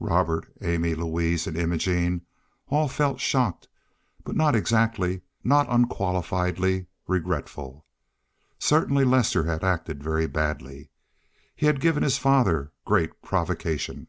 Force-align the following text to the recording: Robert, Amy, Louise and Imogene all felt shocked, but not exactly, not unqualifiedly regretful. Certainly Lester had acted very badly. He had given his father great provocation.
Robert, 0.00 0.52
Amy, 0.60 0.96
Louise 0.96 1.46
and 1.46 1.56
Imogene 1.56 2.22
all 2.66 2.88
felt 2.88 3.20
shocked, 3.20 3.68
but 4.24 4.34
not 4.34 4.56
exactly, 4.56 5.20
not 5.44 5.68
unqualifiedly 5.68 6.86
regretful. 7.06 7.86
Certainly 8.58 9.04
Lester 9.04 9.44
had 9.44 9.62
acted 9.62 10.02
very 10.02 10.26
badly. 10.26 10.90
He 11.54 11.66
had 11.66 11.80
given 11.80 12.02
his 12.02 12.18
father 12.18 12.72
great 12.84 13.22
provocation. 13.22 14.08